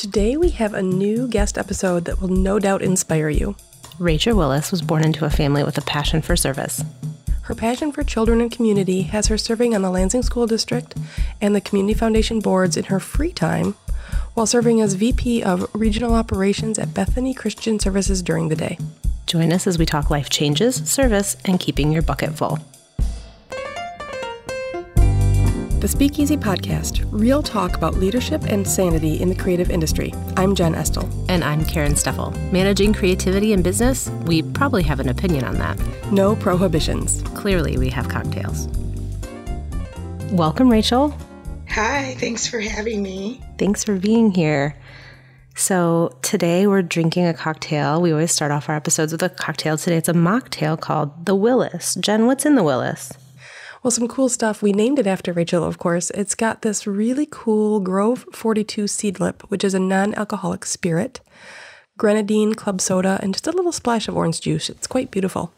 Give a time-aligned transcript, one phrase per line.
[0.00, 3.54] Today we have a new guest episode that will no doubt inspire you.
[3.98, 6.82] Rachel Willis was born into a family with a passion for service.
[7.42, 10.94] Her passion for children and community has her serving on the Lansing School District
[11.42, 13.74] and the Community Foundation boards in her free time,
[14.32, 18.78] while serving as VP of Regional Operations at Bethany Christian Services during the day.
[19.26, 22.58] Join us as we talk life changes, service, and keeping your bucket full.
[25.80, 30.12] The Speakeasy Podcast, real talk about leadership and sanity in the creative industry.
[30.36, 31.08] I'm Jen Estel.
[31.30, 32.36] And I'm Karen Steffel.
[32.52, 35.80] Managing creativity in business, we probably have an opinion on that.
[36.12, 37.22] No prohibitions.
[37.34, 38.68] Clearly, we have cocktails.
[40.30, 41.16] Welcome, Rachel.
[41.70, 43.40] Hi, thanks for having me.
[43.56, 44.76] Thanks for being here.
[45.54, 48.02] So, today we're drinking a cocktail.
[48.02, 49.78] We always start off our episodes with a cocktail.
[49.78, 51.94] Today it's a mocktail called the Willis.
[51.94, 53.14] Jen, what's in the Willis?
[53.82, 54.62] Well, some cool stuff.
[54.62, 56.10] We named it after Rachel, of course.
[56.10, 61.20] It's got this really cool Grove 42 seedlip, which is a non alcoholic spirit,
[61.96, 64.68] grenadine, club soda, and just a little splash of orange juice.
[64.68, 65.52] It's quite beautiful.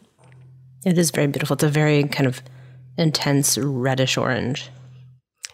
[0.85, 1.55] It is very beautiful.
[1.55, 2.41] It's a very kind of
[2.97, 4.69] intense reddish orange.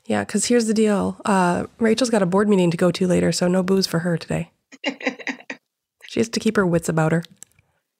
[0.05, 3.31] Yeah, because here's the deal uh, Rachel's got a board meeting to go to later,
[3.31, 4.51] so no booze for her today.
[6.07, 7.23] she has to keep her wits about her.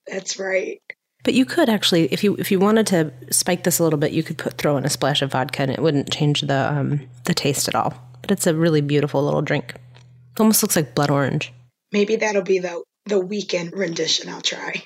[0.06, 0.80] That's right.
[1.22, 4.12] But you could actually, if you if you wanted to spike this a little bit,
[4.12, 7.00] you could put throw in a splash of vodka, and it wouldn't change the um,
[7.24, 7.94] the taste at all.
[8.22, 9.74] But it's a really beautiful little drink.
[9.74, 11.52] It almost looks like blood orange.
[11.92, 14.28] Maybe that'll be the the weekend rendition.
[14.28, 14.82] I'll try.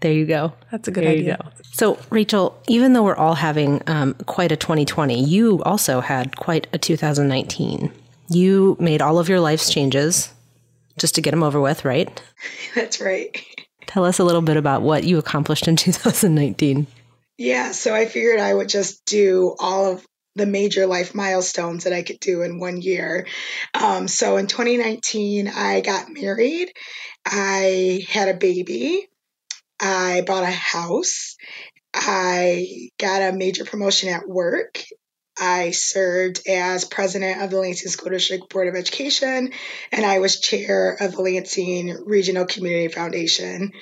[0.00, 0.52] There you go.
[0.72, 1.52] That's a good there idea.
[1.72, 6.66] So, Rachel, even though we're all having um, quite a 2020, you also had quite
[6.72, 7.92] a 2019.
[8.28, 10.32] You made all of your life's changes
[10.98, 12.20] just to get them over with, right?
[12.74, 13.40] That's right.
[13.86, 16.86] Tell us a little bit about what you accomplished in 2019.
[17.38, 21.92] Yeah, so I figured I would just do all of the major life milestones that
[21.92, 23.26] I could do in one year.
[23.74, 26.72] Um, so in 2019, I got married,
[27.26, 29.08] I had a baby,
[29.80, 31.36] I bought a house,
[31.94, 34.82] I got a major promotion at work,
[35.38, 39.52] I served as president of the Lansing School District Board of Education,
[39.90, 43.72] and I was chair of the Lansing Regional Community Foundation.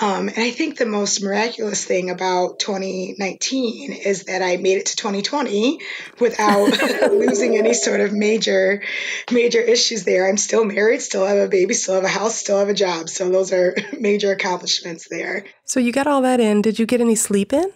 [0.00, 4.86] Um, and I think the most miraculous thing about 2019 is that I made it
[4.86, 5.80] to 2020
[6.18, 6.70] without
[7.12, 8.82] losing any sort of major,
[9.30, 10.28] major issues there.
[10.28, 13.08] I'm still married, still have a baby, still have a house, still have a job.
[13.08, 15.44] So those are major accomplishments there.
[15.64, 16.62] So you got all that in.
[16.62, 17.70] Did you get any sleep in?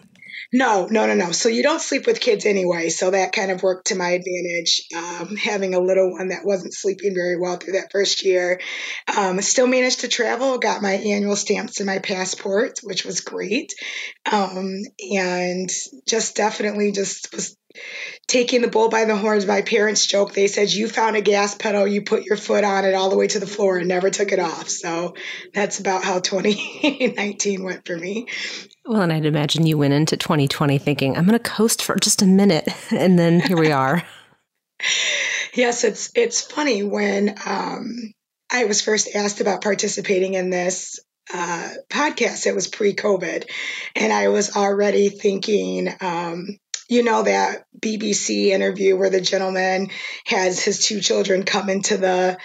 [0.57, 1.33] No, no, no, no.
[1.33, 2.89] So you don't sleep with kids anyway.
[2.89, 4.85] So that kind of worked to my advantage.
[4.97, 8.59] Um, having a little one that wasn't sleeping very well through that first year.
[9.15, 13.75] Um, still managed to travel, got my annual stamps and my passport, which was great.
[14.33, 14.81] Um,
[15.13, 15.69] and
[16.09, 17.55] just definitely just was
[18.27, 19.47] taking the bull by the horns.
[19.47, 20.33] My parents joke.
[20.33, 23.17] They said, You found a gas pedal, you put your foot on it all the
[23.17, 24.69] way to the floor and never took it off.
[24.69, 25.15] So
[25.55, 28.27] that's about how 2019 went for me.
[28.85, 32.23] Well, and I'd imagine you went into 2020 thinking, I'm going to coast for just
[32.23, 32.69] a minute.
[32.97, 34.03] And then here we are.
[35.55, 38.13] yes, it's it's funny when um,
[38.51, 41.01] I was first asked about participating in this
[41.33, 42.47] uh, podcast.
[42.47, 43.51] It was pre-COVID,
[43.97, 46.59] and I was already thinking, um,
[46.89, 49.91] you know, that BBC interview where the gentleman
[50.27, 52.39] has his two children come into the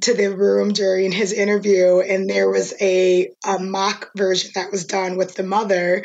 [0.00, 4.86] to the room during his interview and there was a, a mock version that was
[4.86, 6.04] done with the mother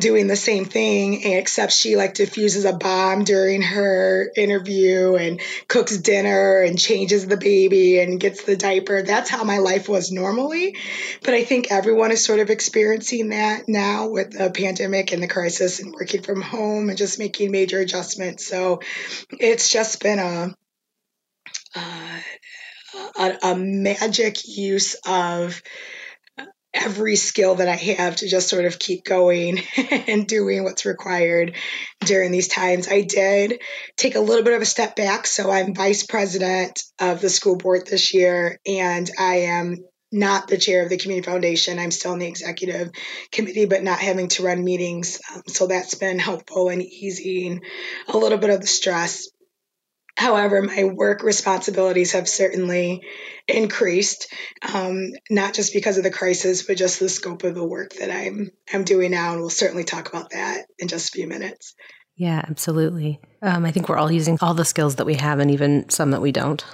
[0.00, 5.96] doing the same thing except she like diffuses a bomb during her interview and cooks
[5.98, 9.02] dinner and changes the baby and gets the diaper.
[9.02, 10.76] That's how my life was normally.
[11.22, 15.28] But i think everyone is sort of experiencing that now with the pandemic and the
[15.28, 18.46] crisis and working from home and just making major adjustments.
[18.46, 18.80] So
[19.30, 20.54] it's just been a
[21.74, 22.20] uh,
[23.18, 25.62] a, a magic use of
[26.76, 31.54] every skill that I have to just sort of keep going and doing what's required
[32.00, 32.88] during these times.
[32.88, 33.60] I did
[33.96, 35.26] take a little bit of a step back.
[35.26, 40.56] So I'm vice president of the school board this year, and I am not the
[40.58, 41.78] chair of the community foundation.
[41.78, 42.90] I'm still in the executive
[43.32, 45.20] committee, but not having to run meetings.
[45.34, 47.62] Um, so that's been helpful and easing
[48.08, 49.28] a little bit of the stress.
[50.16, 53.02] However, my work responsibilities have certainly
[53.46, 54.32] increased,
[54.74, 58.10] um, not just because of the crisis, but just the scope of the work that
[58.10, 61.74] I'm I'm doing now, and we'll certainly talk about that in just a few minutes.
[62.16, 63.20] Yeah, absolutely.
[63.42, 66.12] Um, I think we're all using all the skills that we have, and even some
[66.12, 66.64] that we don't.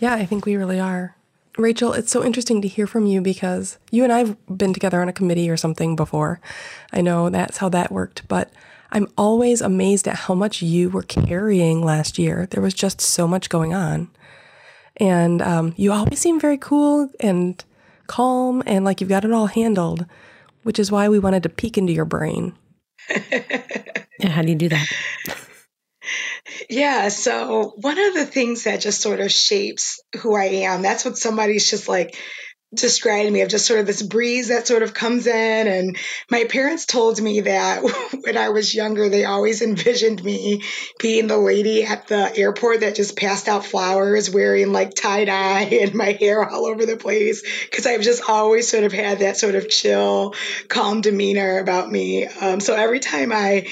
[0.00, 1.14] Yeah, I think we really are.
[1.56, 5.08] Rachel, it's so interesting to hear from you because you and I've been together on
[5.08, 6.40] a committee or something before.
[6.92, 8.50] I know that's how that worked, but
[8.90, 12.46] I'm always amazed at how much you were carrying last year.
[12.50, 14.10] There was just so much going on.
[14.96, 17.62] And um, you always seem very cool and
[18.06, 20.06] calm and like you've got it all handled,
[20.62, 22.54] which is why we wanted to peek into your brain.
[23.30, 24.88] yeah, how do you do that?
[26.68, 31.04] Yeah, so one of the things that just sort of shapes who I am, that's
[31.04, 32.16] what somebody's just like
[32.74, 35.66] described me of just sort of this breeze that sort of comes in.
[35.66, 35.96] And
[36.30, 37.82] my parents told me that
[38.22, 40.62] when I was younger, they always envisioned me
[40.98, 45.62] being the lady at the airport that just passed out flowers, wearing like tie dye
[45.62, 47.42] and my hair all over the place.
[47.70, 50.34] Cause I've just always sort of had that sort of chill,
[50.68, 52.26] calm demeanor about me.
[52.26, 53.66] Um, so every time I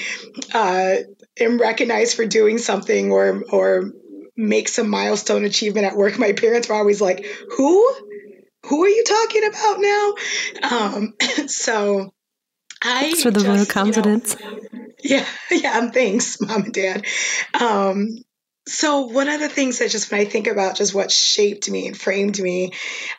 [0.53, 0.95] uh,
[1.39, 3.91] am recognized for doing something or, or,
[4.39, 7.25] make some milestone achievement at work my parents were always like
[7.57, 7.91] who
[8.67, 10.13] who are you talking about now?
[10.71, 11.13] Um,
[11.47, 12.13] so
[12.81, 14.35] I Thanks for the vote of confidence.
[14.39, 17.05] You know, yeah, yeah, thanks, mom and dad.
[17.59, 18.09] Um,
[18.67, 21.87] so one of the things that just when I think about just what shaped me
[21.87, 22.73] and framed me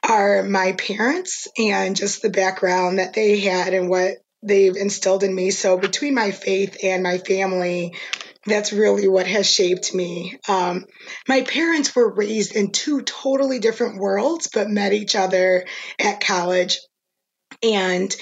[0.07, 5.35] are my parents and just the background that they had and what they've instilled in
[5.35, 5.51] me.
[5.51, 7.95] So between my faith and my family,
[8.49, 10.39] that's really what has shaped me.
[10.49, 10.87] Um,
[11.29, 15.65] my parents were raised in two totally different worlds, but met each other
[15.99, 16.79] at college
[17.63, 18.15] and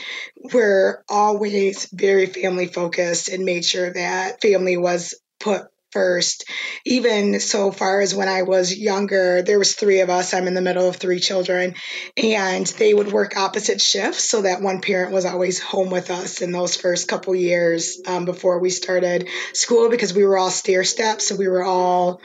[0.53, 6.45] were always very family focused and made sure that family was put first.
[6.85, 10.35] Even so far as when i was younger there was three of us.
[10.35, 11.75] I'm in the middle of three children.
[12.17, 16.43] And they would work opposite shifts so that one parent was always home with us
[16.43, 20.85] in those first couple years um, before we started school because we were all stair
[20.85, 21.29] steps.
[21.29, 22.21] So we were all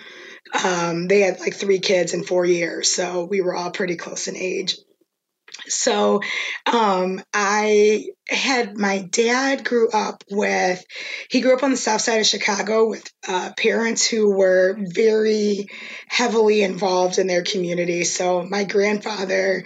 [0.64, 2.92] um, they had like three kids in four years.
[2.92, 4.78] So we were all pretty close in age
[5.68, 6.22] so
[6.72, 10.84] um, I had my dad grew up with,
[11.30, 15.68] he grew up on the south side of Chicago with uh, parents who were very
[16.08, 18.04] heavily involved in their community.
[18.04, 19.64] So my grandfather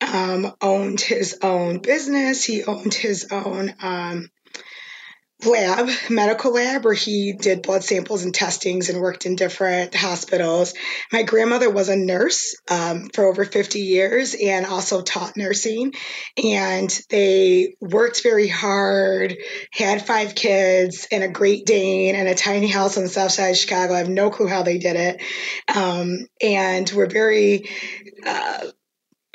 [0.00, 3.74] um, owned his own business, he owned his own.
[3.80, 4.28] Um,
[5.44, 10.74] lab, medical lab, where he did blood samples and testings and worked in different hospitals.
[11.12, 15.94] My grandmother was a nurse um, for over 50 years and also taught nursing.
[16.42, 19.36] And they worked very hard,
[19.72, 23.50] had five kids and a Great Dane and a tiny house on the south side
[23.50, 23.94] of Chicago.
[23.94, 25.22] I have no clue how they did it.
[25.74, 27.68] Um, and were very
[28.26, 28.66] uh,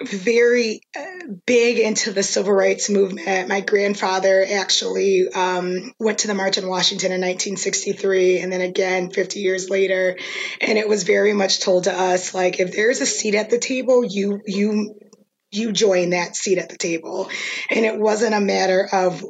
[0.08, 3.48] very uh, big into the civil rights movement.
[3.48, 9.12] My grandfather actually um, went to the March on Washington in 1963, and then again
[9.12, 10.18] 50 years later.
[10.62, 13.60] And it was very much told to us like, if there's a seat at the
[13.60, 15.00] table, you you
[15.52, 17.30] you join that seat at the table.
[17.70, 19.24] And it wasn't a matter of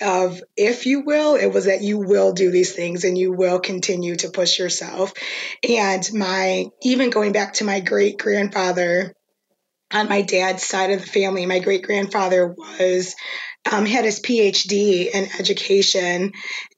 [0.00, 3.58] of if you will it was that you will do these things and you will
[3.58, 5.12] continue to push yourself
[5.68, 9.12] and my even going back to my great grandfather
[9.92, 13.14] on my dad's side of the family, my great grandfather was
[13.70, 16.32] um, had his PhD in education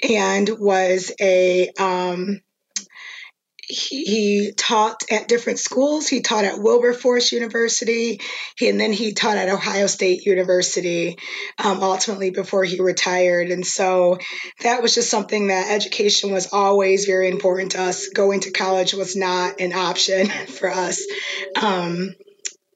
[0.08, 2.40] and was a um,
[3.70, 6.08] he, he, taught at different schools.
[6.08, 8.20] He taught at Wilberforce University,
[8.56, 11.16] he, and then he taught at Ohio State University.
[11.62, 14.18] Um, ultimately, before he retired, and so
[14.62, 18.08] that was just something that education was always very important to us.
[18.08, 21.06] Going to college was not an option for us.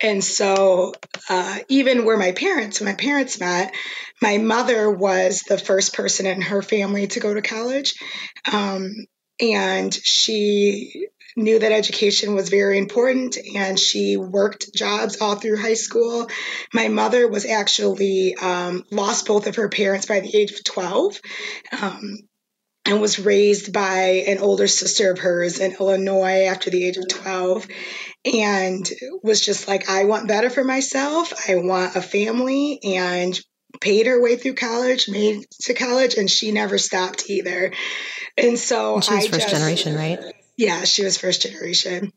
[0.05, 0.93] And so,
[1.31, 3.75] uh, even where my parents, my parents met,
[4.21, 7.95] my mother was the first person in her family to go to college.
[8.53, 9.07] Um,
[9.41, 15.75] and she knew that education was very important and she worked jobs all through high
[15.75, 16.29] school.
[16.75, 21.19] My mother was actually um, lost both of her parents by the age of 12.
[21.81, 22.19] Um,
[22.87, 27.09] and was raised by an older sister of hers in Illinois after the age of
[27.09, 27.67] 12
[28.25, 28.89] and
[29.23, 31.33] was just like, I want better for myself.
[31.49, 33.39] I want a family and
[33.81, 37.73] paid her way through college, made to college, and she never stopped either.
[38.37, 40.21] And so and she was I first just, generation, right?
[40.57, 42.13] Yeah, she was first generation.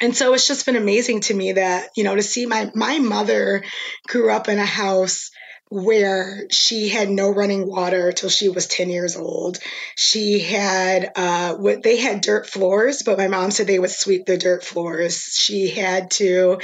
[0.00, 2.98] And so it's just been amazing to me that, you know, to see my my
[2.98, 3.62] mother
[4.08, 5.30] grew up in a house
[5.70, 9.58] where she had no running water till she was 10 years old.
[9.96, 14.26] She had, uh, what they had dirt floors, but my mom said they would sweep
[14.26, 15.38] the dirt floors.
[15.40, 16.58] She had to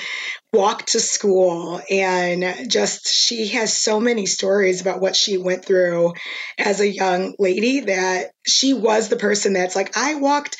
[0.52, 6.14] walk to school and just she has so many stories about what she went through
[6.58, 10.56] as a young lady that she was the person that's like I walked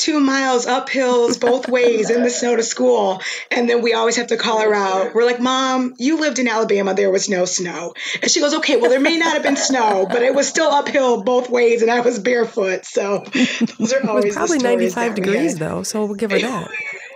[0.00, 3.20] 2 miles up hills both ways in the snow to school.
[3.50, 5.14] And then we always have to call her out.
[5.14, 6.94] We're like mom you lived in Alabama.
[6.94, 7.94] There was no snow.
[8.22, 10.70] And she goes okay well there may not have been snow but it was still
[10.70, 12.84] uphill both ways and I was barefoot.
[12.84, 13.24] So
[13.78, 16.70] those are always probably 95 degrees though so we'll give her that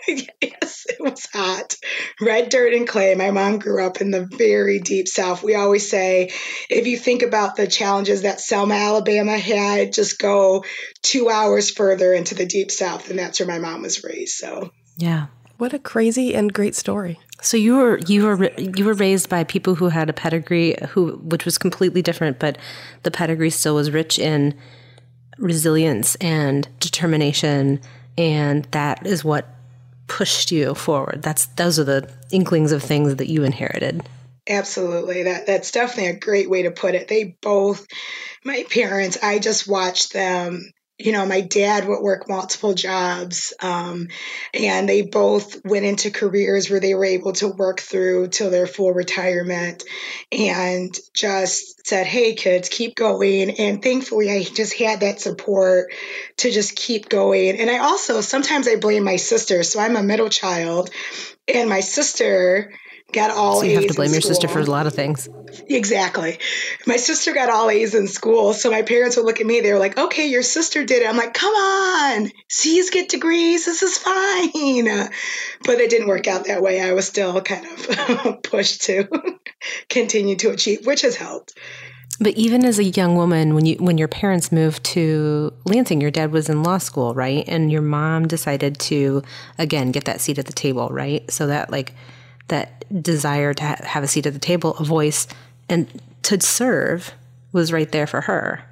[0.41, 1.77] yes, it was hot.
[2.21, 3.15] Red dirt and clay.
[3.15, 5.43] My mom grew up in the very deep South.
[5.43, 6.31] We always say
[6.69, 10.65] if you think about the challenges that Selma, Alabama had, just go
[11.03, 14.37] two hours further into the deep South, and that's where my mom was raised.
[14.37, 15.27] So, yeah.
[15.57, 17.19] What a crazy and great story.
[17.41, 21.19] So you were you were you were raised by people who had a pedigree who
[21.19, 22.59] which was completely different, but
[23.03, 24.55] the pedigree still was rich in
[25.39, 27.81] resilience and determination,
[28.17, 29.47] and that is what
[30.07, 31.23] pushed you forward.
[31.23, 34.03] That's those are the inklings of things that you inherited.
[34.49, 35.25] Absolutely.
[35.25, 37.09] That that's definitely a great way to put it.
[37.09, 37.87] They both
[38.45, 44.09] my parents, I just watched them you know, my dad would work multiple jobs, um,
[44.53, 48.69] and they both went into careers where they were able to work through till their
[48.69, 49.83] full retirement
[50.31, 53.51] and just said, Hey, kids, keep going.
[53.59, 55.93] And thankfully, I just had that support
[56.39, 57.59] to just keep going.
[57.59, 59.65] And I also sometimes I blame my sister.
[59.65, 60.91] So I'm a middle child,
[61.53, 62.73] and my sister
[63.15, 64.35] got all so you A's have to blame your school.
[64.35, 65.29] sister for a lot of things.
[65.69, 66.39] Exactly.
[66.87, 69.61] My sister got all A's in school, so my parents would look at me.
[69.61, 73.65] They were like, "Okay, your sister did it." I'm like, "Come on, C's get degrees.
[73.65, 75.09] This is fine."
[75.65, 76.81] But it didn't work out that way.
[76.81, 79.09] I was still kind of pushed to
[79.89, 81.55] continue to achieve, which has helped.
[82.21, 86.11] But even as a young woman, when you when your parents moved to Lansing, your
[86.11, 87.45] dad was in law school, right?
[87.49, 89.23] And your mom decided to
[89.59, 91.29] again get that seat at the table, right?
[91.31, 91.93] So that like
[92.49, 95.27] that desire to ha- have a seat at the table, a voice,
[95.69, 95.89] and
[96.23, 97.13] to serve
[97.53, 98.65] was right there for her.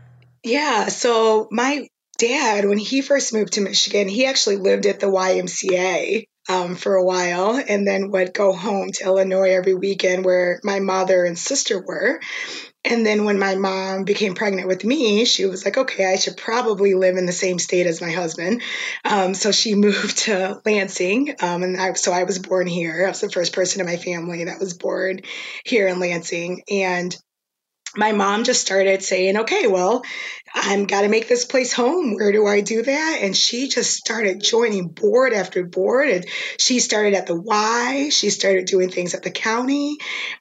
[0.43, 0.89] Yeah.
[0.89, 1.89] So my
[2.19, 6.95] dad, when he first moved to Michigan, he actually lived at the YMCA um, for
[6.97, 11.39] a while and then would go home to Illinois every weekend where my mother and
[11.39, 12.21] sister were.
[12.85, 16.37] And then when my mom became pregnant with me, she was like, okay, I should
[16.37, 18.63] probably live in the same state as my husband.
[19.05, 21.37] Um, so she moved to Lansing.
[21.41, 23.05] Um, and I, so I was born here.
[23.07, 25.21] I was the first person in my family that was born
[25.65, 26.63] here in Lansing.
[26.69, 27.17] And
[27.97, 30.03] my mom just started saying, okay, well,
[30.55, 32.15] I'm got to make this place home.
[32.15, 33.19] Where do I do that?
[33.23, 36.11] And she just started joining board after board.
[36.11, 36.27] And
[36.59, 38.11] she started at the Y.
[38.11, 39.97] She started doing things at the county.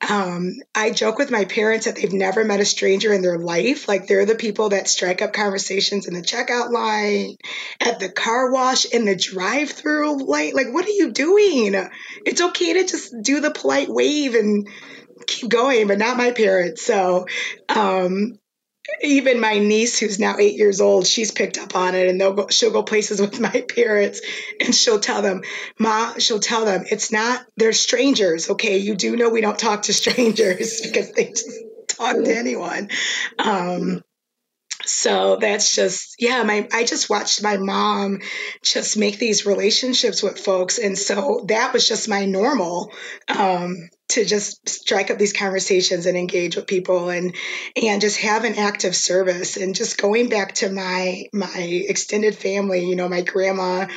[0.09, 3.87] Um, I joke with my parents that they've never met a stranger in their life.
[3.87, 7.37] Like they're the people that strike up conversations in the checkout line,
[7.79, 10.55] at the car wash, in the drive through light.
[10.55, 11.75] Like, what are you doing?
[12.25, 14.67] It's okay to just do the polite wave and
[15.27, 16.83] keep going, but not my parents.
[16.83, 17.25] So,
[17.69, 18.37] um,
[19.03, 22.33] even my niece, who's now eight years old, she's picked up on it, and they'll
[22.33, 24.21] go, she'll go places with my parents,
[24.59, 25.41] and she'll tell them,
[25.79, 28.77] "Ma," she'll tell them, "It's not they're strangers, okay?
[28.77, 31.49] You do know we don't talk to strangers because they just
[31.87, 32.89] talk to anyone."
[33.37, 34.03] Um,
[34.85, 38.19] so that's just yeah my i just watched my mom
[38.63, 40.77] just make these relationships with folks.
[40.77, 42.91] And so that was just my normal
[43.27, 47.35] um, to just strike up these conversations and engage with people and
[47.81, 49.57] and just have an active service.
[49.57, 53.87] And just going back to my my extended family you know my grandma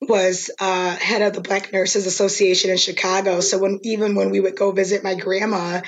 [0.00, 3.40] was uh, head of the Black Nurses Association in Chicago.
[3.40, 5.80] So when even when we would go visit my grandma,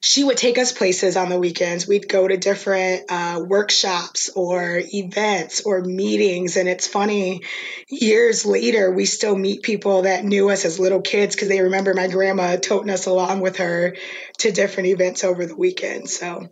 [0.00, 1.86] she would take us places on the weekends.
[1.86, 7.42] We'd go to different uh, workshops or events or meetings, and it's funny.
[7.88, 11.92] Years later, we still meet people that knew us as little kids because they remember
[11.92, 13.94] my grandma toting us along with her
[14.38, 16.08] to different events over the weekend.
[16.08, 16.48] So,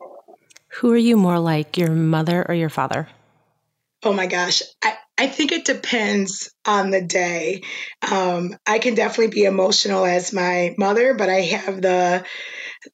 [0.69, 3.09] who are you more like, your mother or your father?
[4.03, 4.63] Oh my gosh.
[4.85, 7.63] I, I think it depends on the day.
[8.09, 12.25] Um, I can definitely be emotional as my mother, but I have the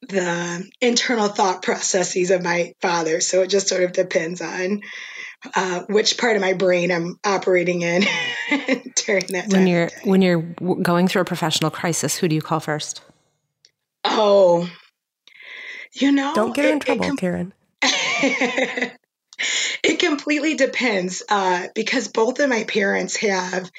[0.01, 3.21] the internal thought processes of my father.
[3.21, 4.81] So it just sort of depends on
[5.55, 8.01] uh, which part of my brain I'm operating in
[8.49, 9.59] during that time.
[9.59, 10.41] When you're when you're
[10.81, 13.01] going through a professional crisis, who do you call first?
[14.03, 14.67] Oh,
[15.93, 17.53] you know, don't get in trouble, com- Karen.
[19.85, 23.69] it completely depends uh, because both of my parents have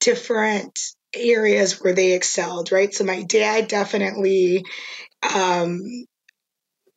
[0.00, 0.78] different
[1.14, 2.92] areas where they excelled, right?
[2.92, 4.64] So my dad definitely
[5.34, 5.80] um,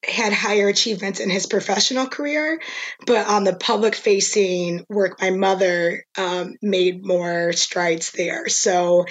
[0.04, 2.60] had higher achievements in his professional career,
[3.06, 8.50] but on the public facing work, my mother um, made more strides there.
[8.50, 9.06] So,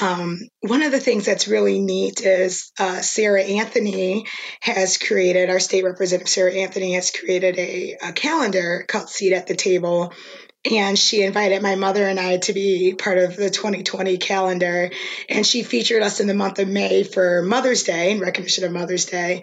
[0.00, 4.26] um, one of the things that's really neat is uh, Sarah Anthony
[4.60, 9.46] has created, our state representative Sarah Anthony has created a, a calendar called Seat at
[9.46, 10.12] the Table
[10.70, 14.90] and she invited my mother and I to be part of the 2020 calendar.
[15.28, 18.72] And she featured us in the month of May for Mother's Day in recognition of
[18.72, 19.42] Mother's Day.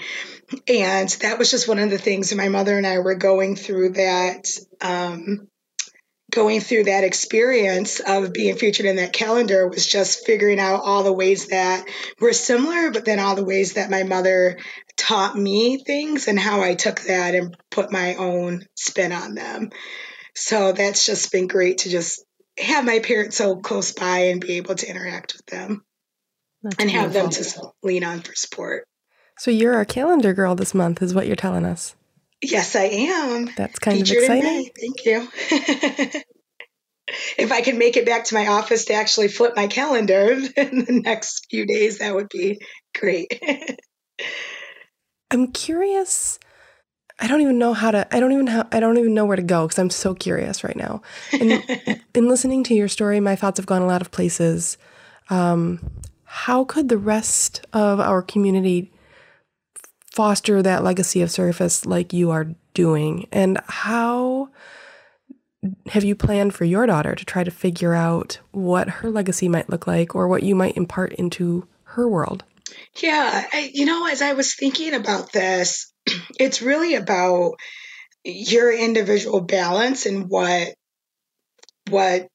[0.67, 3.93] And that was just one of the things my mother and I were going through
[3.93, 4.47] that
[4.81, 5.49] um,
[6.31, 11.03] going through that experience of being featured in that calendar was just figuring out all
[11.03, 11.83] the ways that
[12.19, 14.57] were similar, but then all the ways that my mother
[14.95, 19.71] taught me things and how I took that and put my own spin on them.
[20.39, 22.23] So that's just been great to just
[22.57, 25.83] have my parents so close by and be able to interact with them
[26.63, 27.13] that's and beautiful.
[27.13, 28.85] have them to lean on for support.
[29.37, 31.93] So you're our calendar girl this month, is what you're telling us.
[32.41, 33.49] Yes, I am.
[33.57, 34.69] That's kind Featured of exciting.
[34.79, 35.27] Thank you.
[37.37, 40.85] if I can make it back to my office to actually flip my calendar in
[40.85, 42.61] the next few days, that would be
[42.97, 43.41] great.
[45.31, 46.39] I'm curious.
[47.19, 48.15] I don't even know how to.
[48.15, 48.67] I don't even how.
[48.71, 51.01] I don't even know where to go because I'm so curious right now.
[51.33, 51.63] And
[52.15, 54.77] in listening to your story, my thoughts have gone a lot of places.
[55.29, 55.79] Um,
[56.23, 58.91] how could the rest of our community
[60.11, 63.27] foster that legacy of service like you are doing?
[63.31, 64.49] And how
[65.87, 69.69] have you planned for your daughter to try to figure out what her legacy might
[69.69, 72.43] look like or what you might impart into her world?
[73.01, 75.91] Yeah, I, you know, as I was thinking about this,
[76.39, 77.55] it's really about
[78.23, 80.73] your individual balance and what
[81.89, 82.27] what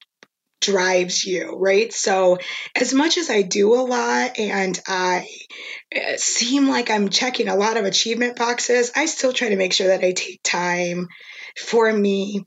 [0.61, 1.93] drives you, right?
[1.93, 2.39] So,
[2.75, 5.27] as much as I do a lot and I
[5.95, 9.73] uh, seem like I'm checking a lot of achievement boxes, I still try to make
[9.73, 11.07] sure that I take time
[11.57, 12.45] for me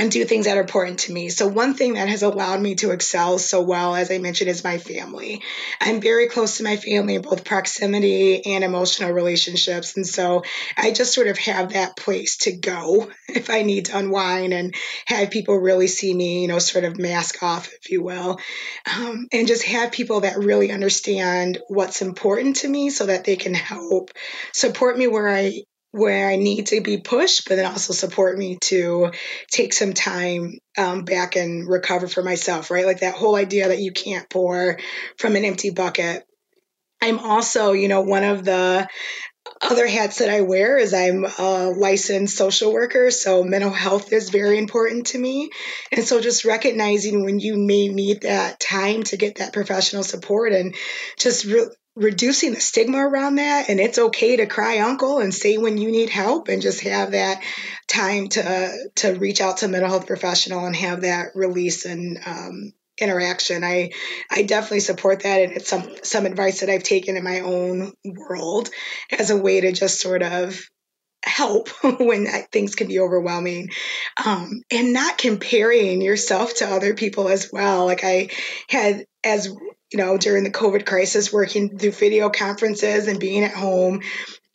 [0.00, 1.28] and do things that are important to me.
[1.28, 4.64] So, one thing that has allowed me to excel so well, as I mentioned, is
[4.64, 5.42] my family.
[5.78, 9.96] I'm very close to my family in both proximity and emotional relationships.
[9.96, 10.42] And so,
[10.74, 14.74] I just sort of have that place to go if I need to unwind and
[15.04, 18.40] have people really see me, you know, sort of mask off, if you will,
[18.96, 23.36] um, and just have people that really understand what's important to me so that they
[23.36, 24.12] can help
[24.54, 28.58] support me where I where I need to be pushed, but then also support me
[28.62, 29.10] to
[29.50, 32.86] take some time um, back and recover for myself, right?
[32.86, 34.78] Like that whole idea that you can't pour
[35.18, 36.24] from an empty bucket.
[37.02, 38.86] I'm also, you know, one of the
[39.62, 44.30] other hats that I wear is I'm a licensed social worker, so mental health is
[44.30, 45.50] very important to me.
[45.90, 50.52] And so just recognizing when you may need that time to get that professional support
[50.52, 50.74] and
[51.18, 55.58] just re- reducing the stigma around that and it's okay to cry uncle and say
[55.58, 57.42] when you need help and just have that
[57.88, 62.18] time to to reach out to a mental health professional and have that release and
[62.24, 63.64] um, interaction.
[63.64, 63.90] I
[64.30, 67.92] i definitely support that and it's some some advice that i've taken in my own
[68.04, 68.68] world
[69.10, 70.60] as a way to just sort of
[71.22, 71.68] help
[72.00, 73.70] when things can be overwhelming.
[74.24, 77.86] Um, and not comparing yourself to other people as well.
[77.86, 78.28] Like i
[78.68, 79.54] had as
[79.92, 84.02] you know, during the COVID crisis, working through video conferences and being at home,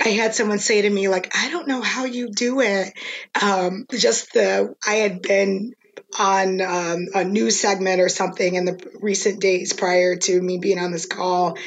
[0.04, 2.94] I had someone say to me, like, I don't know how you do it.
[3.42, 5.74] Um, just the, I had been
[6.18, 10.80] on um, a news segment or something in the recent days prior to me being
[10.80, 11.58] on this call.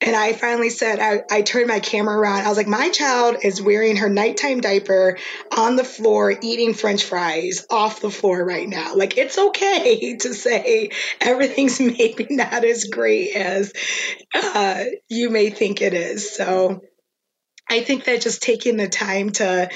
[0.00, 2.44] And I finally said, I, I turned my camera around.
[2.44, 5.18] I was like, my child is wearing her nighttime diaper
[5.56, 8.94] on the floor, eating french fries off the floor right now.
[8.94, 10.90] Like, it's okay to say
[11.20, 13.72] everything's maybe not as great as
[14.34, 16.34] uh, you may think it is.
[16.34, 16.82] So,
[17.68, 19.68] I think that just taking the time to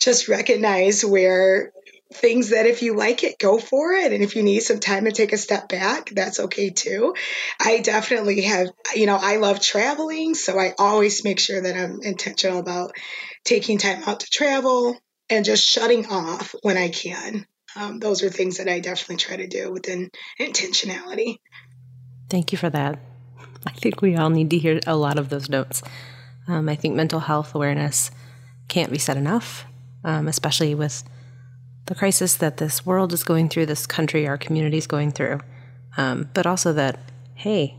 [0.00, 1.72] just recognize where
[2.12, 4.12] things that if you like it, go for it.
[4.12, 7.14] And if you need some time to take a step back, that's okay too.
[7.60, 10.34] I definitely have, you know, I love traveling.
[10.34, 12.92] So I always make sure that I'm intentional about
[13.44, 14.96] taking time out to travel
[15.28, 17.46] and just shutting off when I can.
[17.74, 21.36] Um, those are things that I definitely try to do within intentionality.
[22.30, 22.98] Thank you for that.
[23.66, 25.82] I think we all need to hear a lot of those notes.
[26.48, 28.10] Um, I think mental health awareness
[28.68, 29.64] can't be said enough,
[30.04, 31.02] um, especially with
[31.86, 35.40] the crisis that this world is going through, this country, our community is going through,
[35.96, 36.98] um, but also that,
[37.34, 37.76] hey,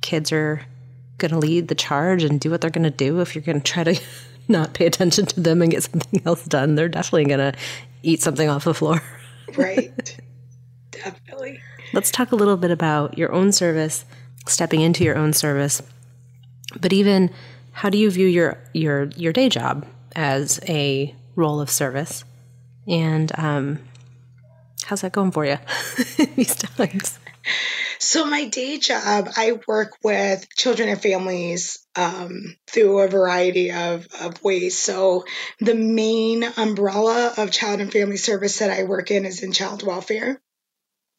[0.00, 0.62] kids are
[1.18, 3.20] going to lead the charge and do what they're going to do.
[3.20, 4.00] If you're going to try to
[4.48, 7.58] not pay attention to them and get something else done, they're definitely going to
[8.02, 9.02] eat something off the floor.
[9.56, 10.18] right.
[10.90, 11.60] Definitely.
[11.92, 14.04] Let's talk a little bit about your own service,
[14.46, 15.82] stepping into your own service,
[16.80, 17.30] but even
[17.72, 22.24] how do you view your your your day job as a role of service?
[22.86, 23.78] And um,
[24.84, 25.58] how's that going for you
[26.36, 27.18] these times?
[27.98, 34.06] So, my day job, I work with children and families um, through a variety of,
[34.20, 34.76] of ways.
[34.76, 35.24] So,
[35.60, 39.82] the main umbrella of child and family service that I work in is in child
[39.82, 40.40] welfare.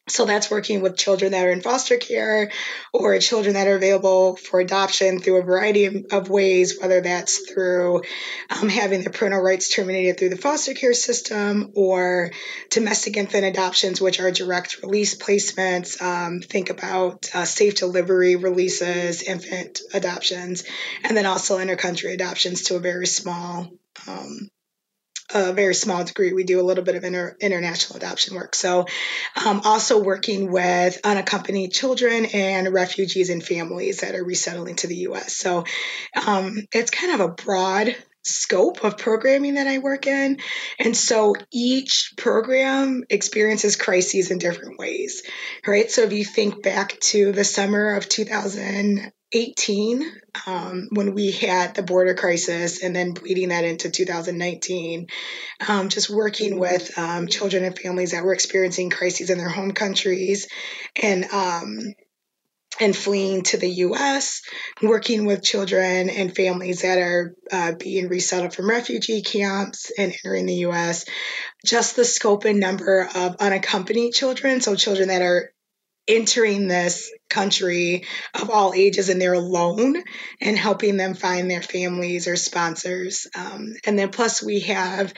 [0.08, 2.52] So that's working with children that are in foster care
[2.92, 8.02] or children that are available for adoption through a variety of, ways, whether that's through
[8.50, 12.30] um, having their parental rights terminated through the foster care system or
[12.70, 16.00] domestic infant adoptions, which are direct release placements.
[16.00, 20.64] Um, think about uh, safe delivery releases, infant adoptions,
[21.02, 23.70] and then also intercountry adoptions to a very small
[24.06, 24.50] um,
[25.32, 26.32] a very small degree.
[26.32, 28.54] We do a little bit of inter- international adoption work.
[28.54, 28.86] So,
[29.44, 34.96] um, also working with unaccompanied children and refugees and families that are resettling to the
[34.96, 35.36] U.S.
[35.36, 35.64] So,
[36.26, 40.38] um, it's kind of a broad scope of programming that I work in.
[40.78, 45.22] And so each program experiences crises in different ways,
[45.66, 45.90] right?
[45.90, 49.12] So if you think back to the summer of 2018,
[50.46, 55.06] um, when we had the border crisis and then bleeding that into 2019
[55.68, 59.72] um, just working with um, children and families that were experiencing crises in their home
[59.72, 60.48] countries
[61.00, 61.94] and um,
[62.80, 64.42] and fleeing to the US,
[64.82, 70.46] working with children and families that are uh, being resettled from refugee camps and entering
[70.46, 71.04] the US.
[71.64, 75.52] Just the scope and number of unaccompanied children, so children that are
[76.08, 80.02] entering this country of all ages and they're alone
[80.40, 83.26] and helping them find their families or sponsors.
[83.34, 85.12] Um, and then plus we have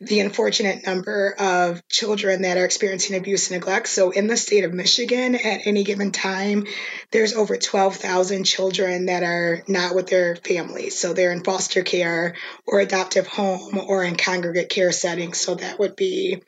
[0.00, 3.88] the unfortunate number of children that are experiencing abuse and neglect.
[3.88, 6.66] So in the state of Michigan at any given time,
[7.10, 10.98] there's over 12,000 children that are not with their families.
[10.98, 12.34] So they're in foster care
[12.66, 15.38] or adoptive home or in congregate care settings.
[15.38, 16.42] So that would be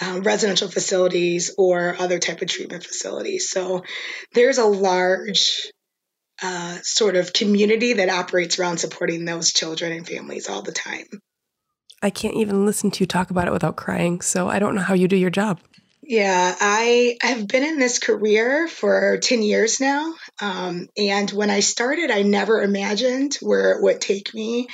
[0.00, 3.50] um, residential facilities or other type of treatment facilities.
[3.50, 3.84] So
[4.32, 5.70] there's a large
[6.42, 11.06] uh, sort of community that operates around supporting those children and families all the time.
[12.00, 14.20] I can't even listen to you talk about it without crying.
[14.20, 15.60] So I don't know how you do your job.
[16.02, 20.14] Yeah, I have been in this career for 10 years now.
[20.40, 24.68] Um, and when I started, I never imagined where it would take me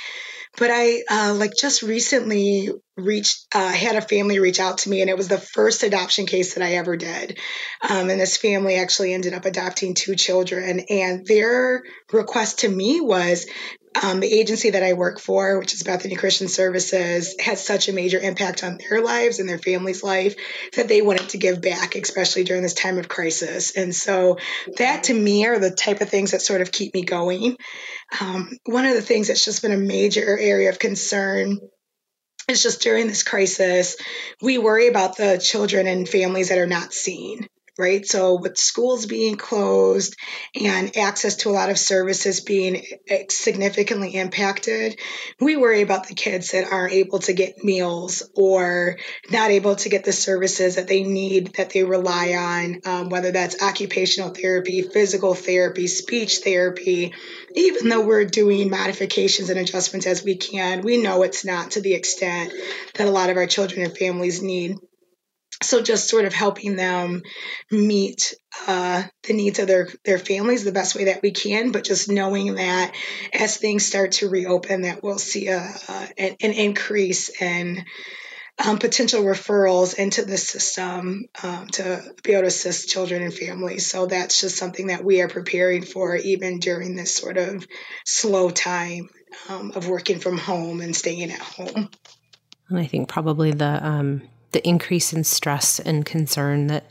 [0.57, 5.01] but I uh, like just recently reached uh, had a family reach out to me
[5.01, 7.39] and it was the first adoption case that I ever did.
[7.87, 13.01] Um, and this family actually ended up adopting two children and their request to me
[13.01, 13.45] was
[14.01, 17.93] um, the agency that I work for, which is Bethany Christian Services, has such a
[17.93, 20.35] major impact on their lives and their family's life
[20.75, 23.75] that they wanted to give back, especially during this time of crisis.
[23.75, 24.37] And so,
[24.77, 27.57] that to me are the type of things that sort of keep me going.
[28.19, 31.57] Um, one of the things that's just been a major area of concern
[32.47, 33.97] is just during this crisis,
[34.41, 37.47] we worry about the children and families that are not seen
[37.77, 38.05] right?
[38.05, 40.15] So, with schools being closed
[40.59, 42.83] and access to a lot of services being
[43.29, 44.97] significantly impacted,
[45.39, 48.97] we worry about the kids that aren't able to get meals or
[49.29, 53.31] not able to get the services that they need, that they rely on, um, whether
[53.31, 57.13] that's occupational therapy, physical therapy, speech therapy.
[57.55, 61.81] Even though we're doing modifications and adjustments as we can, we know it's not to
[61.81, 62.53] the extent
[62.95, 64.77] that a lot of our children and families need
[65.61, 67.23] so just sort of helping them
[67.71, 68.33] meet
[68.67, 72.09] uh, the needs of their their families the best way that we can but just
[72.09, 72.93] knowing that
[73.33, 77.85] as things start to reopen that we'll see a, a an, an, increase in
[78.63, 83.89] um, potential referrals into the system um, to be able to assist children and families.
[83.89, 87.67] So that's just something that we are preparing for even during this sort of
[88.05, 89.09] slow time
[89.49, 91.89] um, of working from home and staying at home.
[92.69, 94.21] And i think probably the um,
[94.55, 96.85] the increase in stress and concern that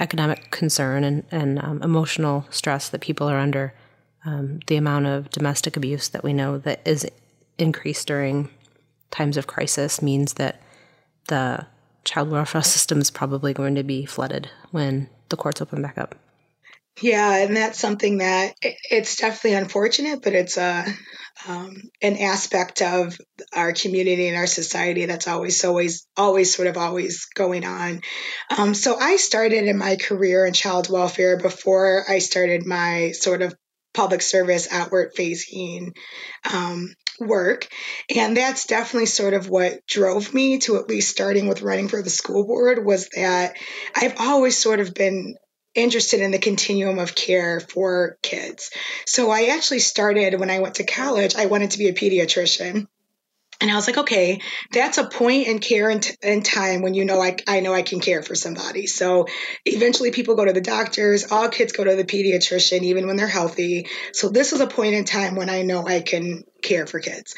[0.00, 3.74] economic concern and, and um, emotional stress that people are under,
[4.24, 7.06] um, the amount of domestic abuse that we know that is
[7.58, 8.48] increased during
[9.10, 10.62] times of crisis means that
[11.28, 11.66] the
[12.04, 16.14] child welfare system is probably going to be flooded when the courts open back up.
[17.00, 20.84] Yeah, and that's something that it's definitely unfortunate, but it's a
[21.48, 23.16] um, an aspect of
[23.54, 28.02] our community and our society that's always always always sort of always going on.
[28.56, 33.40] Um, so I started in my career in child welfare before I started my sort
[33.40, 33.54] of
[33.94, 35.94] public service outward facing
[36.52, 37.66] um, work.
[38.14, 42.02] And that's definitely sort of what drove me to at least starting with running for
[42.02, 43.56] the school board was that
[43.96, 45.36] I've always sort of been
[45.74, 48.70] interested in the continuum of care for kids.
[49.06, 52.86] So I actually started when I went to college, I wanted to be a pediatrician.
[53.62, 54.40] And I was like, okay,
[54.72, 57.82] that's a point in care and, t- time when you know I, I know I
[57.82, 58.86] can care for somebody.
[58.86, 59.26] So
[59.66, 63.28] eventually people go to the doctors, all kids go to the pediatrician, even when they're
[63.28, 63.88] healthy.
[64.14, 67.34] So this was a point in time when I know I can care for kids.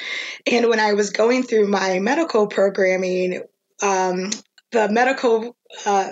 [0.46, 3.42] And when I was going through my medical programming,
[3.82, 4.30] um,
[4.70, 6.10] the medical uh,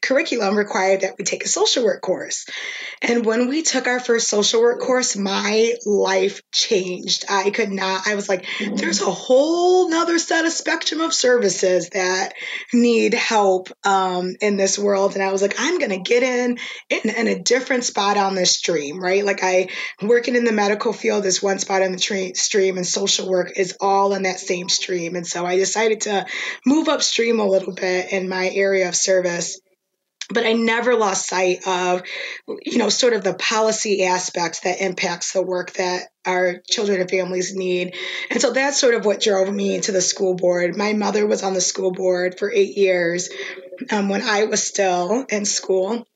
[0.00, 2.46] curriculum required that we take a social work course.
[3.02, 7.24] And when we took our first social work course, my life changed.
[7.28, 11.90] I could not, I was like, there's a whole nother set of spectrum of services
[11.90, 12.34] that
[12.72, 15.14] need help um, in this world.
[15.14, 16.58] And I was like, I'm going to get in,
[16.88, 19.24] in in a different spot on this stream, right?
[19.24, 19.68] Like I
[20.02, 23.52] working in the medical field is one spot on the tra- stream and social work
[23.56, 25.16] is all in that same stream.
[25.16, 26.26] And so I decided to
[26.64, 29.60] move upstream a little bit in my area of service
[30.32, 32.02] but I never lost sight of,
[32.46, 37.10] you know, sort of the policy aspects that impacts the work that our children and
[37.10, 37.96] families need.
[38.30, 40.76] And so that's sort of what drove me to the school board.
[40.76, 43.28] My mother was on the school board for eight years
[43.90, 46.06] um, when I was still in school.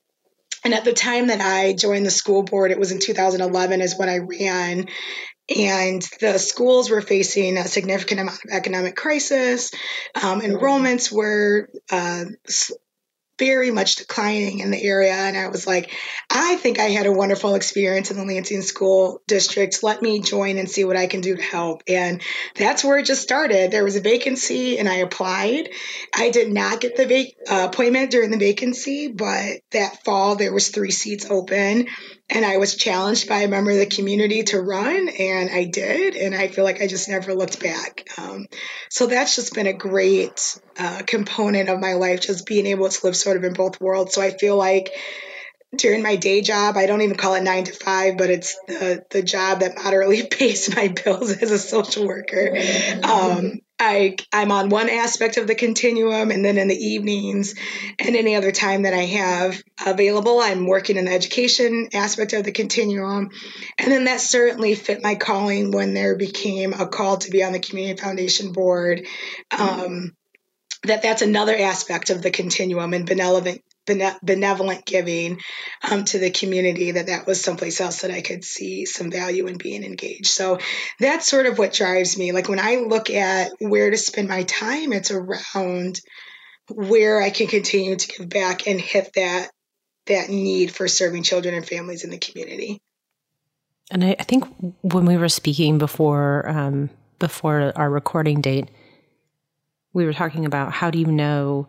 [0.63, 3.97] And at the time that I joined the school board, it was in 2011 is
[3.97, 4.87] when I ran
[5.47, 9.71] and the schools were facing a significant amount of economic crisis.
[10.15, 12.25] Um, enrollments were uh,
[13.37, 15.13] very much declining in the area.
[15.13, 15.91] And I was like,
[16.29, 19.83] I think I had a wonderful experience in the Lansing School District.
[19.83, 21.83] Let me join and see what I can do to help.
[21.87, 22.21] And
[22.55, 23.71] that's where it just started.
[23.71, 25.69] There was a vacancy and I applied.
[26.15, 30.53] I did not get the vac- uh, appointment during the vacancy, but that fall there
[30.53, 31.87] was three seats open
[32.29, 36.15] and I was challenged by a member of the community to run, and I did,
[36.15, 38.07] and I feel like I just never looked back.
[38.17, 38.47] Um,
[38.89, 43.05] so that's just been a great uh, component of my life, just being able to
[43.05, 44.13] live sort of in both worlds.
[44.13, 44.91] So I feel like
[45.75, 49.03] during my day job, I don't even call it nine to five, but it's the
[49.09, 52.57] the job that moderately pays my bills as a social worker.
[53.03, 57.55] Um, I I'm on one aspect of the continuum, and then in the evenings
[57.99, 62.45] and any other time that I have available, I'm working in the education aspect of
[62.45, 63.31] the continuum,
[63.77, 67.51] and then that certainly fit my calling when there became a call to be on
[67.51, 69.05] the community foundation board.
[69.57, 70.14] Um,
[70.85, 73.61] that that's another aspect of the continuum and benevolent
[74.23, 75.39] benevolent giving
[75.89, 79.45] um, to the community that that was someplace else that i could see some value
[79.45, 80.27] in being engaged.
[80.27, 80.57] So
[80.99, 82.31] that's sort of what drives me.
[82.31, 86.01] Like when i look at where to spend my time it's around
[86.69, 89.49] where i can continue to give back and hit that
[90.07, 92.79] that need for serving children and families in the community.
[93.91, 94.45] And i, I think
[94.81, 98.69] when we were speaking before um, before our recording date
[99.95, 101.67] we were talking about how do you know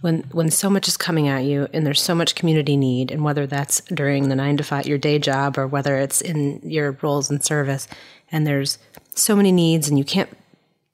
[0.00, 3.22] when when so much is coming at you and there's so much community need and
[3.22, 6.92] whether that's during the 9 to 5 your day job or whether it's in your
[7.02, 7.86] roles in service
[8.30, 8.78] and there's
[9.14, 10.30] so many needs and you can't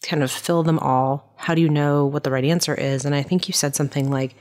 [0.02, 3.04] kind of fill them all how do you know what the right answer is?
[3.04, 4.34] And i think you said something like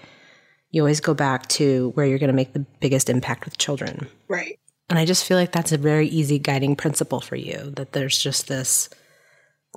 [0.71, 4.07] you always go back to where you're going to make the biggest impact with children.
[4.29, 4.57] Right.
[4.89, 8.17] And i just feel like that's a very easy guiding principle for you that there's
[8.17, 8.89] just this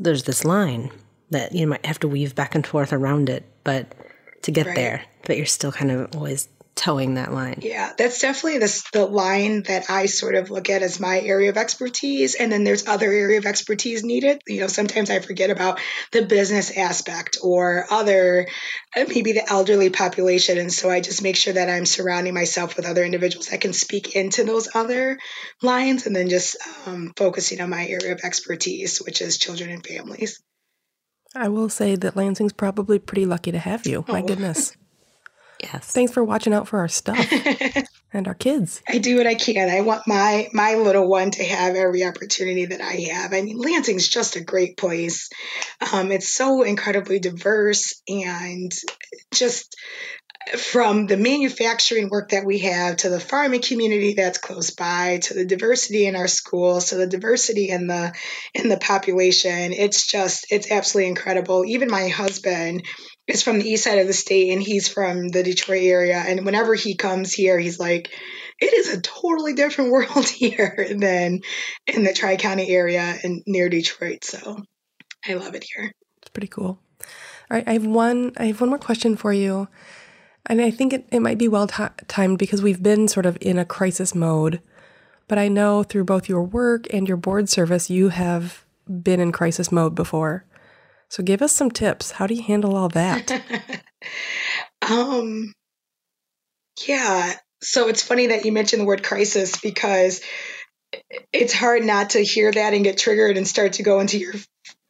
[0.00, 0.92] there's this line
[1.30, 3.92] that you might have to weave back and forth around it but
[4.42, 4.76] to get right.
[4.76, 7.58] there, but you're still kind of always toeing that line.
[7.60, 11.50] Yeah, that's definitely the, the line that I sort of look at as my area
[11.50, 12.36] of expertise.
[12.36, 14.40] And then there's other area of expertise needed.
[14.46, 15.80] You know, sometimes I forget about
[16.12, 18.46] the business aspect or other,
[18.96, 20.56] uh, maybe the elderly population.
[20.56, 23.72] And so I just make sure that I'm surrounding myself with other individuals that can
[23.72, 25.18] speak into those other
[25.60, 29.84] lines and then just um, focusing on my area of expertise, which is children and
[29.84, 30.40] families.
[31.34, 34.04] I will say that Lansing's probably pretty lucky to have you.
[34.08, 34.26] My oh.
[34.26, 34.76] goodness.
[35.62, 35.92] yes.
[35.92, 37.18] Thanks for watching out for our stuff
[38.12, 38.82] and our kids.
[38.88, 39.68] I do what I can.
[39.68, 43.32] I want my my little one to have every opportunity that I have.
[43.32, 45.28] I mean, Lansing's just a great place.
[45.92, 48.72] Um, it's so incredibly diverse and
[49.32, 49.76] just
[50.56, 55.34] from the manufacturing work that we have to the farming community that's close by to
[55.34, 58.12] the diversity in our schools to the diversity in the
[58.54, 61.64] in the population it's just it's absolutely incredible.
[61.64, 62.84] Even my husband
[63.26, 66.46] is from the east side of the state and he's from the detroit area and
[66.46, 68.10] whenever he comes here he's like
[68.60, 71.40] it is a totally different world here than
[71.86, 74.62] in the tri-county area and near detroit so
[75.26, 75.92] i love it here.
[76.18, 76.78] It's pretty cool.
[77.00, 79.68] All right i have one i have one more question for you
[80.48, 83.36] and I think it, it might be well t- timed because we've been sort of
[83.40, 84.60] in a crisis mode.
[85.28, 88.64] But I know through both your work and your board service, you have
[89.02, 90.44] been in crisis mode before.
[91.10, 92.12] So give us some tips.
[92.12, 93.82] How do you handle all that?
[94.90, 95.52] um,
[96.86, 97.34] yeah.
[97.62, 100.22] So it's funny that you mentioned the word crisis because
[101.32, 104.34] it's hard not to hear that and get triggered and start to go into your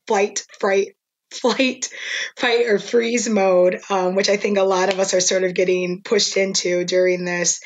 [0.06, 0.94] flight, fright,
[1.30, 1.88] flight,
[2.36, 5.54] fight, or freeze mode, um, which I think a lot of us are sort of
[5.54, 7.60] getting pushed into during this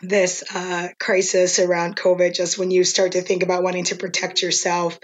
[0.00, 2.34] this uh, crisis around COVID.
[2.34, 4.98] Just when you start to think about wanting to protect yourself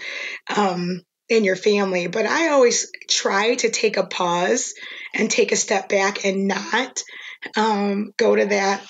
[0.55, 4.73] um, and your family, but I always try to take a pause
[5.13, 7.03] and take a step back and not
[7.57, 8.85] um, go to that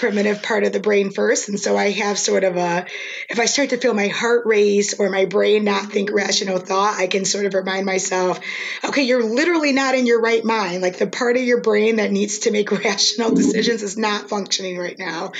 [0.00, 1.50] primitive part of the brain first.
[1.50, 2.86] And so I have sort of a,
[3.28, 6.98] if I start to feel my heart race or my brain not think rational thought,
[6.98, 8.40] I can sort of remind myself,
[8.82, 10.80] okay, you're literally not in your right mind.
[10.80, 14.78] Like the part of your brain that needs to make rational decisions is not functioning
[14.78, 15.32] right now.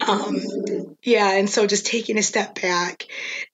[0.00, 0.36] Um,
[1.04, 1.34] yeah.
[1.34, 3.04] And so just taking a step back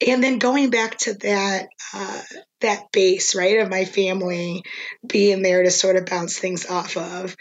[0.05, 2.23] and then going back to that, uh,
[2.65, 4.65] that base, right, of my family
[5.07, 7.37] being there to sort of bounce things off of,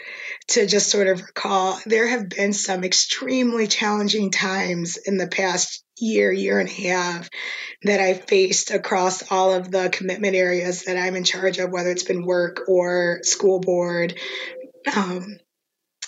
[0.48, 5.84] to just sort of recall there have been some extremely challenging times in the past
[5.98, 7.28] year, year and a half
[7.82, 11.90] that I've faced across all of the commitment areas that I'm in charge of, whether
[11.90, 14.18] it's been work or school board.
[14.94, 15.38] Um,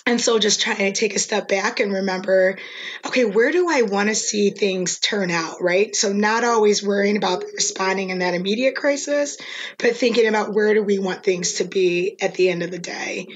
[0.07, 2.57] and so just trying to take a step back and remember,
[3.05, 5.93] okay, where do I want to see things turn out, right?
[5.93, 9.37] So not always worrying about responding in that immediate crisis,
[9.77, 12.79] but thinking about where do we want things to be at the end of the
[12.79, 13.27] day.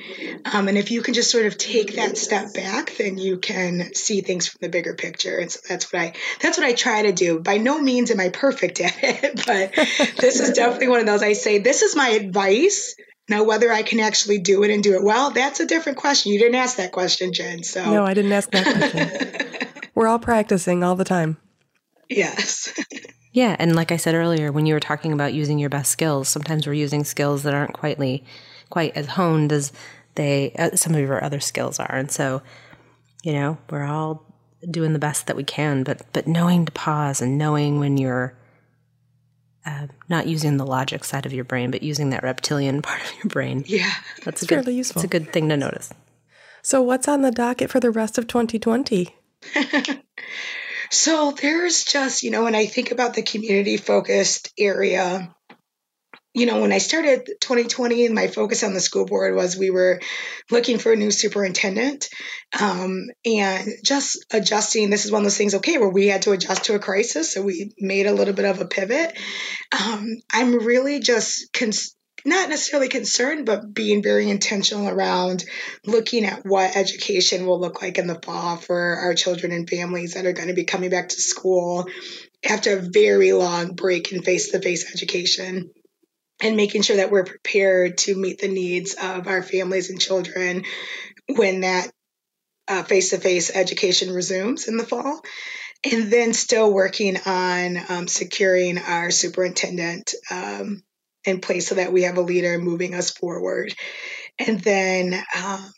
[0.45, 3.93] Um, and if you can just sort of take that step back, then you can
[3.93, 5.37] see things from the bigger picture.
[5.39, 7.41] And so that's what I that's what I try to do.
[7.41, 9.73] By no means am I perfect at it, but
[10.21, 12.95] this is definitely one of those I say, this is my advice
[13.31, 16.31] now, whether I can actually do it and do it well, that's a different question.
[16.31, 17.63] You didn't ask that question, Jen.
[17.63, 19.71] So no, I didn't ask that question.
[19.95, 21.37] We're all practicing all the time.
[22.09, 22.71] Yes.
[23.31, 26.29] yeah, and like I said earlier, when you were talking about using your best skills,
[26.29, 27.97] sometimes we're using skills that aren't quite
[28.69, 29.71] quite as honed as
[30.15, 32.41] they uh, some of your other skills are, and so
[33.23, 34.25] you know we're all
[34.69, 38.33] doing the best that we can, but but knowing to pause and knowing when you're
[39.65, 43.13] uh, not using the logic side of your brain, but using that reptilian part of
[43.17, 43.63] your brain.
[43.67, 43.91] Yeah,
[44.23, 44.99] that's a good, fairly useful.
[44.99, 45.91] It's a good thing to notice.
[46.61, 49.15] So, what's on the docket for the rest of 2020?
[50.89, 55.33] so, there's just, you know, when I think about the community focused area,
[56.33, 59.99] you know, when I started 2020, my focus on the school board was we were
[60.49, 62.07] looking for a new superintendent
[62.59, 64.89] um, and just adjusting.
[64.89, 67.33] This is one of those things, okay, where we had to adjust to a crisis.
[67.33, 69.17] So we made a little bit of a pivot.
[69.77, 75.43] Um, I'm really just cons- not necessarily concerned, but being very intentional around
[75.85, 80.13] looking at what education will look like in the fall for our children and families
[80.13, 81.87] that are going to be coming back to school
[82.47, 85.71] after a very long break in face to face education
[86.41, 90.63] and making sure that we're prepared to meet the needs of our families and children
[91.35, 91.91] when that
[92.85, 95.21] face to face education resumes in the fall.
[95.83, 100.83] And then still working on um, securing our superintendent um,
[101.25, 103.73] in place so that we have a leader moving us forward.
[104.37, 105.71] And then um,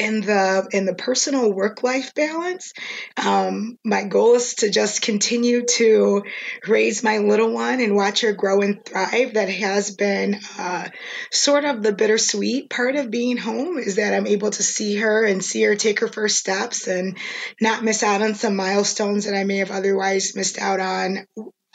[0.00, 2.72] in the in the personal work life balance
[3.16, 6.22] um, my goal is to just continue to
[6.66, 9.34] raise my little one and watch her grow and thrive.
[9.34, 10.88] That has been uh,
[11.30, 15.24] sort of the bittersweet part of being home is that i'm able to see her
[15.24, 17.18] and see her take her first steps and
[17.60, 21.26] not miss out on some milestones that i may have otherwise missed out on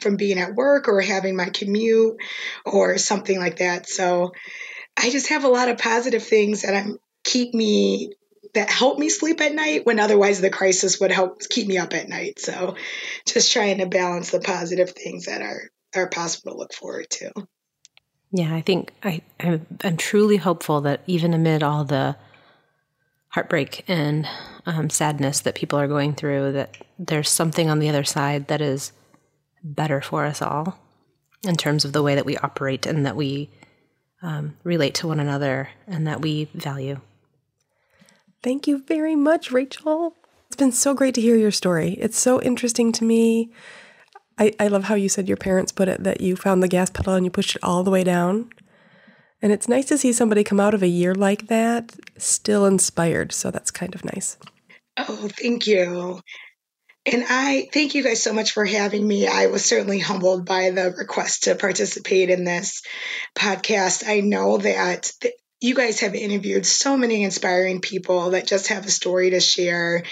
[0.02, 2.18] from being at work or having my commute
[2.66, 3.88] or something like that.
[3.88, 4.32] So
[4.98, 8.14] I just have a lot of positive things that I'm keep me
[8.54, 11.94] that help me sleep at night when otherwise the crisis would help keep me up
[11.94, 12.40] at night.
[12.40, 12.76] So
[13.26, 17.32] just trying to balance the positive things that are are possible to look forward to.
[18.32, 22.16] Yeah, I think I I'm, I'm truly hopeful that even amid all the
[23.30, 24.28] heartbreak and
[24.66, 28.62] um, sadness that people are going through, that there's something on the other side that
[28.62, 28.94] is
[29.62, 30.80] better for us all
[31.44, 33.50] in terms of the way that we operate and that we
[34.22, 37.00] um, relate to one another and that we value.
[38.45, 40.13] Thank you very much, Rachel.
[40.45, 41.93] It's been so great to hear your story.
[41.93, 43.49] It's so interesting to me.
[44.38, 46.91] I, I love how you said your parents put it that you found the gas
[46.91, 48.51] pedal and you pushed it all the way down.
[49.41, 53.31] And it's nice to see somebody come out of a year like that still inspired.
[53.31, 54.38] So that's kind of nice.
[54.95, 56.21] Oh, thank you.
[57.08, 59.25] And I thank you guys so much for having me.
[59.25, 62.84] I was certainly humbled by the request to participate in this
[63.36, 64.03] podcast.
[64.08, 65.12] I know that
[65.62, 70.04] you guys have interviewed so many inspiring people that just have a story to share.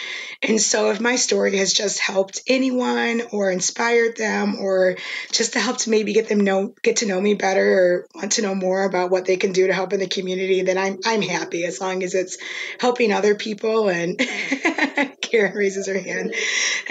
[0.41, 4.95] And so, if my story has just helped anyone or inspired them or
[5.31, 8.33] just to help to maybe get them know get to know me better or want
[8.33, 10.99] to know more about what they can do to help in the community, then I'm
[11.05, 12.37] I'm happy as long as it's
[12.79, 14.17] helping other people and
[15.21, 16.33] Karen raises her hand.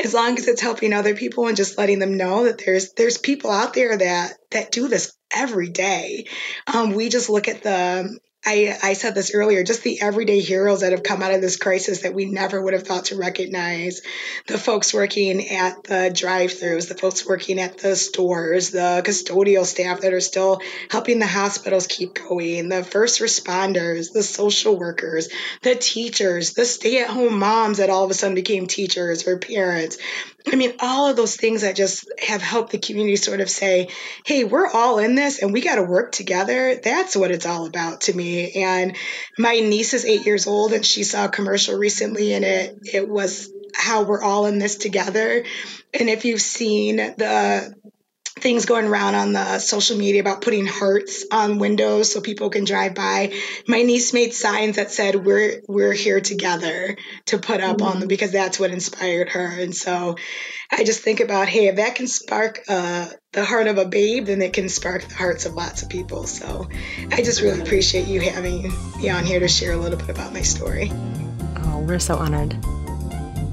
[0.02, 3.16] As long as it's helping other people and just letting them know that there's there's
[3.16, 6.26] people out there that that do this every day.
[6.66, 10.80] Um, we just look at the I, I said this earlier, just the everyday heroes
[10.80, 14.02] that have come out of this crisis that we never would have thought to recognize.
[14.48, 19.64] The folks working at the drive throughs, the folks working at the stores, the custodial
[19.64, 25.28] staff that are still helping the hospitals keep going, the first responders, the social workers,
[25.62, 29.38] the teachers, the stay at home moms that all of a sudden became teachers or
[29.38, 29.98] parents.
[30.50, 33.88] I mean, all of those things that just have helped the community sort of say,
[34.26, 36.74] hey, we're all in this and we got to work together.
[36.82, 38.52] That's what it's all about to me.
[38.52, 38.96] And
[39.38, 43.08] my niece is eight years old and she saw a commercial recently and it, it
[43.08, 45.44] was how we're all in this together.
[45.94, 47.74] And if you've seen the
[48.42, 52.64] things going around on the social media about putting hearts on windows so people can
[52.64, 53.32] drive by.
[53.68, 57.86] My niece made signs that said we're we're here together to put up mm-hmm.
[57.86, 58.08] on them mm-hmm.
[58.08, 59.46] because that's what inspired her.
[59.46, 60.16] And so
[60.70, 64.26] I just think about hey, if that can spark uh, the heart of a babe,
[64.26, 66.26] then it can spark the hearts of lots of people.
[66.26, 66.68] So
[67.10, 70.32] I just really appreciate you having me on here to share a little bit about
[70.32, 70.90] my story.
[71.64, 72.56] Oh, we're so honored.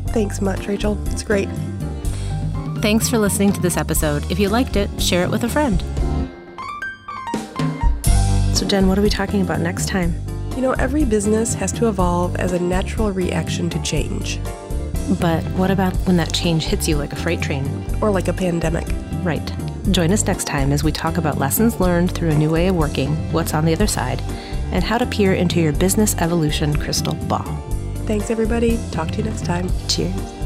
[0.10, 0.98] Thanks much, Rachel.
[1.12, 1.48] It's great.
[2.82, 4.32] Thanks for listening to this episode.
[4.32, 5.84] If you liked it, share it with a friend.
[8.56, 10.16] So, Jen, what are we talking about next time?
[10.56, 14.40] You know, every business has to evolve as a natural reaction to change.
[15.20, 17.86] But what about when that change hits you like a freight train?
[18.02, 18.88] Or like a pandemic?
[19.24, 19.54] Right.
[19.92, 22.78] Join us next time as we talk about lessons learned through a new way of
[22.78, 24.22] working, what's on the other side,
[24.72, 27.44] and how to peer into your business evolution crystal ball.
[28.06, 28.80] Thanks, everybody.
[28.92, 29.70] Talk to you next time.
[29.90, 30.39] Cheers.